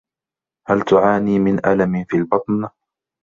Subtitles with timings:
[0.67, 2.69] هل تعاني من ألم في البطن؟